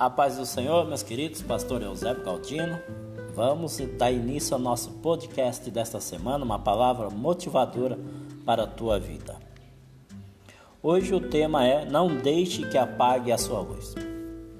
[0.00, 2.80] A paz do Senhor, meus queridos, pastor Eusébio Galdino.
[3.34, 7.98] Vamos dar início ao nosso podcast desta semana, uma palavra motivadora
[8.46, 9.36] para a tua vida.
[10.82, 13.94] Hoje o tema é Não deixe que apague a sua luz.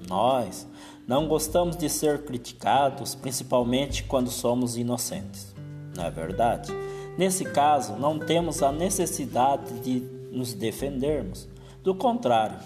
[0.07, 0.69] Nós
[1.09, 5.55] não gostamos de ser criticados, principalmente quando somos inocentes.
[5.97, 6.71] Não é verdade?
[7.17, 11.49] Nesse caso, não temos a necessidade de nos defendermos.
[11.83, 12.59] Do contrário,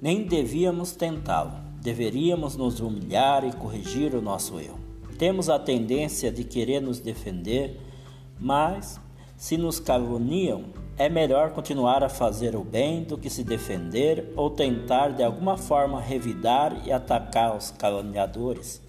[0.00, 1.52] nem devíamos tentá-lo.
[1.80, 4.78] Deveríamos nos humilhar e corrigir o nosso erro.
[5.18, 7.80] Temos a tendência de querer nos defender,
[8.38, 9.00] mas
[9.36, 10.64] se nos caluniam,
[10.98, 15.56] é melhor continuar a fazer o bem do que se defender ou tentar de alguma
[15.56, 18.82] forma revidar e atacar os caluniadores.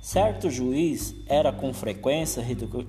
[0.00, 2.42] Certo juiz era com frequência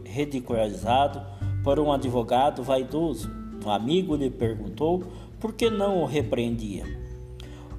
[0.05, 1.21] ridicularizado
[1.63, 3.29] por um advogado vaidoso.
[3.65, 5.03] Um amigo lhe perguntou
[5.39, 6.85] por que não o repreendia.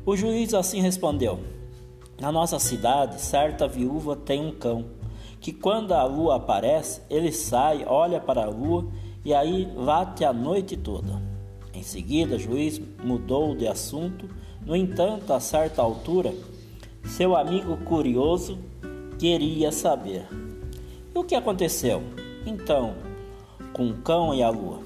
[0.05, 1.39] O juiz assim respondeu:
[2.20, 4.86] Na nossa cidade, certa viúva tem um cão,
[5.41, 8.84] que quando a lua aparece, ele sai, olha para a lua
[9.25, 11.22] e aí late a noite toda.
[11.72, 14.28] Em seguida, o juiz mudou de assunto.
[14.67, 16.34] No entanto, a certa altura,
[17.05, 18.59] seu amigo curioso
[19.20, 20.27] queria saber:
[21.14, 22.03] E o que aconteceu?
[22.44, 22.97] Então,
[23.72, 24.81] com o cão e a lua?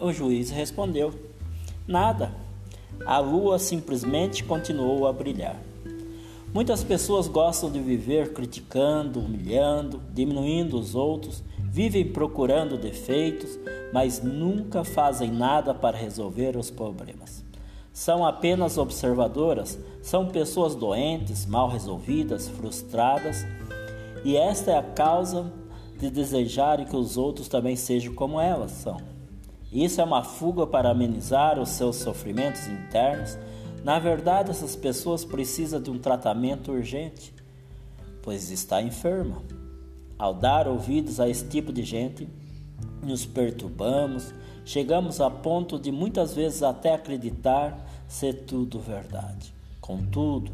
[0.00, 1.14] O juiz respondeu:
[1.86, 2.47] Nada
[3.04, 5.56] a lua simplesmente continuou a brilhar.
[6.52, 13.58] Muitas pessoas gostam de viver criticando, humilhando, diminuindo os outros, vivem procurando defeitos,
[13.92, 17.44] mas nunca fazem nada para resolver os problemas.
[17.92, 23.44] São apenas observadoras, são pessoas doentes, mal resolvidas, frustradas,
[24.24, 25.52] e esta é a causa
[25.98, 29.17] de desejarem que os outros também sejam como elas são.
[29.72, 33.36] Isso é uma fuga para amenizar os seus sofrimentos internos.
[33.84, 37.34] Na verdade, essas pessoas precisam de um tratamento urgente,
[38.22, 39.42] pois está enferma.
[40.18, 42.28] Ao dar ouvidos a esse tipo de gente,
[43.02, 44.34] nos perturbamos,
[44.64, 47.78] chegamos a ponto de muitas vezes até acreditar
[48.08, 49.54] ser tudo verdade.
[49.80, 50.50] Contudo,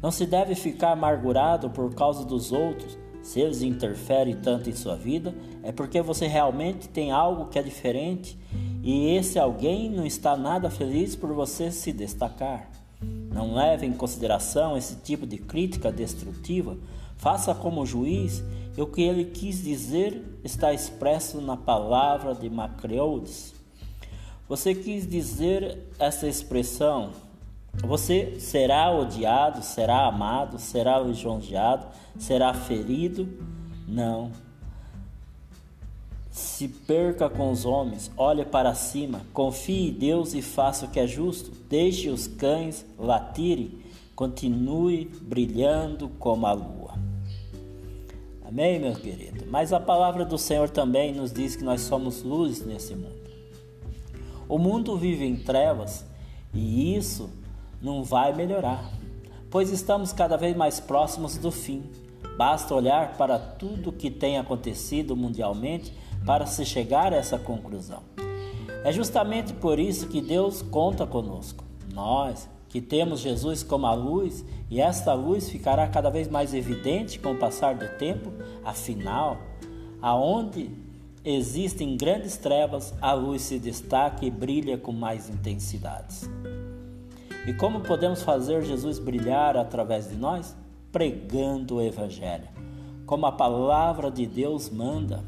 [0.00, 4.96] não se deve ficar amargurado por causa dos outros, se eles interferem tanto em sua
[4.96, 8.36] vida, é porque você realmente tem algo que é diferente
[8.82, 12.68] e esse alguém não está nada feliz por você se destacar.
[13.32, 16.76] Não leve em consideração esse tipo de crítica destrutiva.
[17.16, 18.42] Faça como juiz
[18.76, 23.54] e o que ele quis dizer está expresso na palavra de Macleodes.
[24.48, 27.12] Você quis dizer essa expressão
[27.74, 31.86] você será odiado, será amado, será lisonjeado,
[32.18, 33.28] será ferido?
[33.88, 34.30] Não.
[36.30, 41.00] Se perca com os homens, olhe para cima, confie em Deus e faça o que
[41.00, 41.50] é justo.
[41.68, 43.78] Deixe os cães latirem,
[44.14, 46.92] continue brilhando como a lua.
[48.46, 49.46] Amém, meu querido?
[49.50, 53.30] Mas a palavra do Senhor também nos diz que nós somos luzes nesse mundo.
[54.48, 56.04] O mundo vive em trevas
[56.52, 57.30] e isso
[57.82, 58.88] não vai melhorar,
[59.50, 61.82] pois estamos cada vez mais próximos do fim.
[62.38, 65.92] Basta olhar para tudo o que tem acontecido mundialmente
[66.24, 68.02] para se chegar a essa conclusão.
[68.84, 71.64] É justamente por isso que Deus conta conosco.
[71.92, 77.18] Nós, que temos Jesus como a luz, e esta luz ficará cada vez mais evidente
[77.18, 78.32] com o passar do tempo,
[78.64, 79.38] afinal,
[80.00, 80.70] aonde
[81.24, 86.28] existem grandes trevas, a luz se destaca e brilha com mais intensidades.
[87.44, 90.56] E como podemos fazer Jesus brilhar através de nós?
[90.92, 92.48] Pregando o Evangelho,
[93.04, 95.24] como a palavra de Deus manda.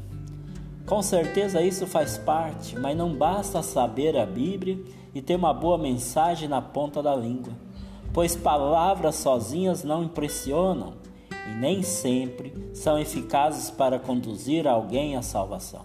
[0.85, 4.79] Com certeza isso faz parte, mas não basta saber a Bíblia
[5.13, 7.53] e ter uma boa mensagem na ponta da língua,
[8.13, 10.93] pois palavras sozinhas não impressionam
[11.49, 15.83] e nem sempre são eficazes para conduzir alguém à salvação.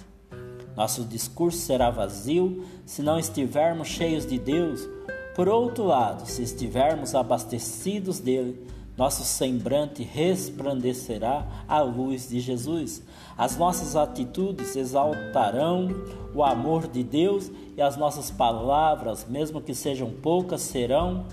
[0.77, 4.89] Nosso discurso será vazio se não estivermos cheios de Deus
[5.35, 8.67] por outro lado, se estivermos abastecidos dele,
[8.97, 13.03] nosso semblante resplandecerá à luz de Jesus.
[13.39, 15.89] As nossas atitudes exaltarão
[16.35, 21.25] o amor de Deus e as nossas palavras, mesmo que sejam poucas, serão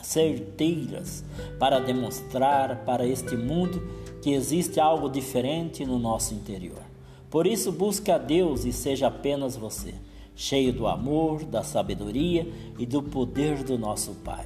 [0.00, 1.22] certeiras
[1.58, 3.82] para demonstrar para este mundo
[4.22, 6.82] que existe algo diferente no nosso interior.
[7.28, 9.94] Por isso, busque a Deus e seja apenas você
[10.36, 12.46] cheio do amor, da sabedoria
[12.78, 14.44] e do poder do nosso Pai.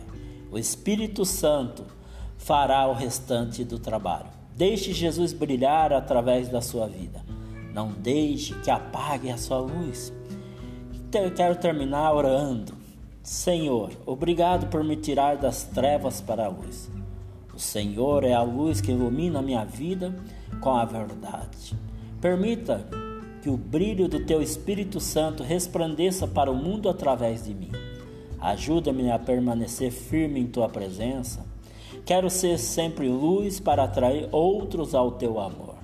[0.51, 1.85] O Espírito Santo
[2.39, 4.29] fará o restante do trabalho.
[4.57, 7.23] Deixe Jesus brilhar através da sua vida.
[7.75, 10.13] Não deixe que apague a sua luz.
[11.11, 12.73] Quero terminar orando.
[13.23, 16.91] Senhor, obrigado por me tirar das trevas para a luz.
[17.55, 20.15] O Senhor é a luz que ilumina a minha vida
[20.61, 21.75] com a verdade.
[22.21, 22.87] Permita
[23.43, 27.71] que o brilho do teu Espírito Santo resplandeça para o mundo através de mim.
[28.41, 31.45] Ajuda-me a permanecer firme em tua presença.
[32.05, 35.77] Quero ser sempre luz para atrair outros ao teu amor.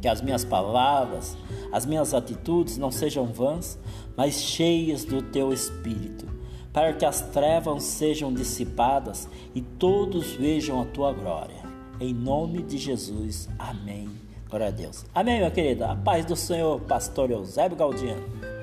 [0.00, 1.36] Que as minhas palavras,
[1.72, 3.78] as minhas atitudes não sejam vãs,
[4.16, 6.26] mas cheias do teu espírito,
[6.72, 11.64] para que as trevas sejam dissipadas e todos vejam a tua glória.
[11.98, 13.48] Em nome de Jesus.
[13.58, 14.25] Amém.
[14.48, 15.04] Glória a Deus.
[15.14, 15.90] Amém, minha querida.
[15.90, 18.55] A paz do Senhor, pastor Eusébio Galdiano.